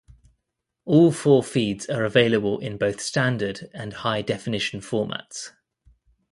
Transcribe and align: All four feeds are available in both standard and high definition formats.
All 0.83 1.11
four 1.11 1.43
feeds 1.43 1.87
are 1.87 2.03
available 2.03 2.57
in 2.57 2.77
both 2.79 2.99
standard 2.99 3.69
and 3.71 3.93
high 3.93 4.23
definition 4.23 4.79
formats. 4.81 5.51